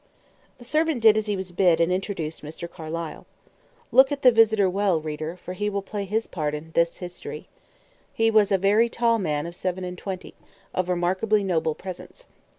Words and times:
The 0.57 0.63
servant 0.65 0.99
did 0.99 1.15
as 1.15 1.27
he 1.27 1.35
was 1.37 1.51
bid, 1.51 1.79
and 1.79 1.91
introduced 1.91 2.41
Mr. 2.41 2.67
Carlyle. 2.67 3.27
Look 3.91 4.11
at 4.11 4.23
the 4.23 4.31
visitor 4.31 4.67
well, 4.67 4.99
reader, 4.99 5.37
for 5.37 5.53
he 5.53 5.69
will 5.69 5.83
play 5.83 6.05
his 6.05 6.25
part 6.25 6.55
in 6.55 6.71
this 6.71 6.97
history. 6.97 7.47
He 8.11 8.31
was 8.31 8.51
a 8.51 8.57
very 8.57 8.89
tall 8.89 9.19
man 9.19 9.45
of 9.45 9.55
seven 9.55 9.83
and 9.83 9.99
twenty, 9.99 10.33
of 10.73 10.89
remarkably 10.89 11.43
noble 11.43 11.75
presence. 11.75 12.25